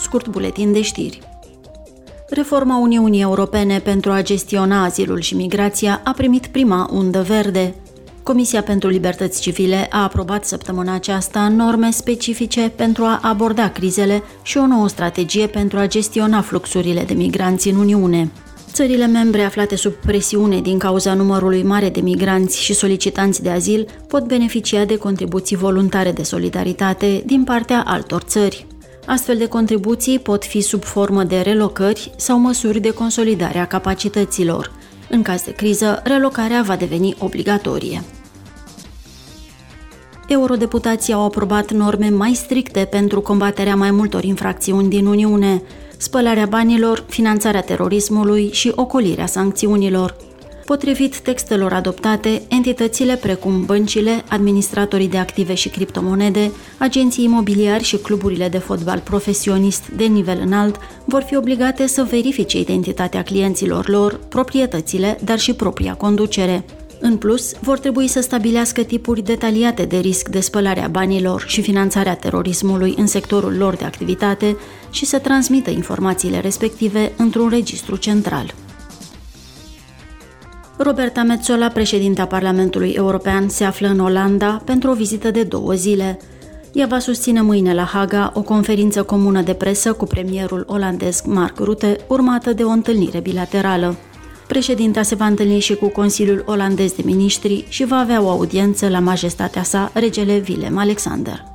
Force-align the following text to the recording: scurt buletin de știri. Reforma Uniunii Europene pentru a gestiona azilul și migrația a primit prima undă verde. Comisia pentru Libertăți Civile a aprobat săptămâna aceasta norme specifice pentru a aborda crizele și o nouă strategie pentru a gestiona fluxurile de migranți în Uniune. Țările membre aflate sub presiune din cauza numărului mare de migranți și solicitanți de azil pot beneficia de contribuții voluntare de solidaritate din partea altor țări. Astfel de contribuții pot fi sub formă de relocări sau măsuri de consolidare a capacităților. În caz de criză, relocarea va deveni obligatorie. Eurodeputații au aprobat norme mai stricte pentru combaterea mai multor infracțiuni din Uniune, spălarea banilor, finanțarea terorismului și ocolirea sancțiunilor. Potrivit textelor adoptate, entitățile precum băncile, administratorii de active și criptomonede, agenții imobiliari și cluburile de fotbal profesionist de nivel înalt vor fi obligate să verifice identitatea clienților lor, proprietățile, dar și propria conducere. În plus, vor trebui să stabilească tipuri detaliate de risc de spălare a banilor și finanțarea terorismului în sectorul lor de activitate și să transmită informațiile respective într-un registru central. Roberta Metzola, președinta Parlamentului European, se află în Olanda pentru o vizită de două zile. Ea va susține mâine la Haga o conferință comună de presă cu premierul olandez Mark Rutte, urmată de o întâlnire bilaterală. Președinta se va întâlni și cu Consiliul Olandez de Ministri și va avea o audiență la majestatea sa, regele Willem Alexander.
scurt 0.00 0.28
buletin 0.28 0.72
de 0.72 0.82
știri. 0.82 1.20
Reforma 2.28 2.78
Uniunii 2.78 3.20
Europene 3.20 3.78
pentru 3.78 4.10
a 4.10 4.22
gestiona 4.22 4.84
azilul 4.84 5.20
și 5.20 5.34
migrația 5.34 6.00
a 6.04 6.12
primit 6.12 6.46
prima 6.46 6.88
undă 6.92 7.22
verde. 7.22 7.74
Comisia 8.22 8.62
pentru 8.62 8.88
Libertăți 8.88 9.40
Civile 9.40 9.86
a 9.90 10.02
aprobat 10.02 10.44
săptămâna 10.44 10.94
aceasta 10.94 11.48
norme 11.48 11.90
specifice 11.90 12.72
pentru 12.76 13.04
a 13.04 13.18
aborda 13.22 13.70
crizele 13.70 14.22
și 14.42 14.58
o 14.58 14.66
nouă 14.66 14.88
strategie 14.88 15.46
pentru 15.46 15.78
a 15.78 15.86
gestiona 15.86 16.40
fluxurile 16.40 17.04
de 17.04 17.14
migranți 17.14 17.68
în 17.68 17.76
Uniune. 17.76 18.30
Țările 18.72 19.06
membre 19.06 19.42
aflate 19.42 19.76
sub 19.76 19.92
presiune 19.92 20.60
din 20.60 20.78
cauza 20.78 21.14
numărului 21.14 21.62
mare 21.62 21.88
de 21.88 22.00
migranți 22.00 22.62
și 22.62 22.74
solicitanți 22.74 23.42
de 23.42 23.50
azil 23.50 23.88
pot 24.08 24.26
beneficia 24.26 24.84
de 24.84 24.96
contribuții 24.96 25.56
voluntare 25.56 26.12
de 26.12 26.22
solidaritate 26.22 27.22
din 27.26 27.44
partea 27.44 27.82
altor 27.86 28.22
țări. 28.22 28.66
Astfel 29.10 29.36
de 29.36 29.46
contribuții 29.46 30.18
pot 30.18 30.44
fi 30.44 30.60
sub 30.60 30.82
formă 30.82 31.22
de 31.24 31.40
relocări 31.40 32.12
sau 32.16 32.38
măsuri 32.38 32.80
de 32.80 32.90
consolidare 32.90 33.58
a 33.58 33.66
capacităților. 33.66 34.72
În 35.08 35.22
caz 35.22 35.42
de 35.42 35.52
criză, 35.52 36.00
relocarea 36.04 36.62
va 36.62 36.76
deveni 36.76 37.14
obligatorie. 37.18 38.02
Eurodeputații 40.28 41.12
au 41.12 41.24
aprobat 41.24 41.70
norme 41.70 42.08
mai 42.08 42.34
stricte 42.34 42.84
pentru 42.90 43.20
combaterea 43.20 43.76
mai 43.76 43.90
multor 43.90 44.24
infracțiuni 44.24 44.88
din 44.88 45.06
Uniune, 45.06 45.62
spălarea 45.96 46.46
banilor, 46.46 47.04
finanțarea 47.08 47.60
terorismului 47.60 48.50
și 48.52 48.72
ocolirea 48.74 49.26
sancțiunilor. 49.26 50.16
Potrivit 50.70 51.18
textelor 51.18 51.72
adoptate, 51.72 52.42
entitățile 52.48 53.16
precum 53.16 53.64
băncile, 53.64 54.24
administratorii 54.28 55.08
de 55.08 55.18
active 55.18 55.54
și 55.54 55.68
criptomonede, 55.68 56.52
agenții 56.78 57.24
imobiliari 57.24 57.84
și 57.84 57.96
cluburile 57.96 58.48
de 58.48 58.58
fotbal 58.58 58.98
profesionist 58.98 59.88
de 59.88 60.04
nivel 60.04 60.40
înalt 60.44 60.76
vor 61.04 61.22
fi 61.22 61.36
obligate 61.36 61.86
să 61.86 62.06
verifice 62.10 62.58
identitatea 62.58 63.22
clienților 63.22 63.88
lor, 63.88 64.20
proprietățile, 64.28 65.18
dar 65.24 65.38
și 65.38 65.52
propria 65.52 65.94
conducere. 65.94 66.64
În 67.00 67.16
plus, 67.16 67.52
vor 67.60 67.78
trebui 67.78 68.08
să 68.08 68.20
stabilească 68.20 68.82
tipuri 68.82 69.22
detaliate 69.22 69.84
de 69.84 69.96
risc 69.96 70.28
de 70.28 70.40
spălare 70.40 70.80
a 70.84 70.88
banilor 70.88 71.44
și 71.46 71.62
finanțarea 71.62 72.16
terorismului 72.16 72.94
în 72.96 73.06
sectorul 73.06 73.56
lor 73.56 73.74
de 73.74 73.84
activitate 73.84 74.56
și 74.90 75.04
să 75.04 75.18
transmită 75.18 75.70
informațiile 75.70 76.40
respective 76.40 77.12
într-un 77.16 77.48
registru 77.48 77.96
central. 77.96 78.54
Roberta 80.82 81.22
Metzola, 81.22 81.68
președinta 81.68 82.26
Parlamentului 82.26 82.90
European, 82.90 83.48
se 83.48 83.64
află 83.64 83.88
în 83.88 83.98
Olanda 83.98 84.62
pentru 84.64 84.90
o 84.90 84.94
vizită 84.94 85.30
de 85.30 85.42
două 85.42 85.72
zile. 85.72 86.18
Ea 86.72 86.86
va 86.86 86.98
susține 86.98 87.40
mâine 87.40 87.74
la 87.74 87.82
Haga 87.82 88.32
o 88.34 88.42
conferință 88.42 89.02
comună 89.02 89.42
de 89.42 89.52
presă 89.52 89.92
cu 89.92 90.04
premierul 90.04 90.64
olandez 90.68 91.22
Mark 91.26 91.58
Rutte, 91.58 91.96
urmată 92.06 92.52
de 92.52 92.62
o 92.62 92.68
întâlnire 92.68 93.20
bilaterală. 93.20 93.96
Președinta 94.46 95.02
se 95.02 95.14
va 95.14 95.26
întâlni 95.26 95.58
și 95.58 95.74
cu 95.74 95.88
Consiliul 95.88 96.44
Olandez 96.46 96.92
de 96.92 97.02
Ministri 97.04 97.64
și 97.68 97.84
va 97.84 97.96
avea 97.96 98.22
o 98.22 98.28
audiență 98.28 98.88
la 98.88 98.98
majestatea 98.98 99.62
sa, 99.62 99.90
regele 99.94 100.42
Willem 100.48 100.78
Alexander. 100.78 101.49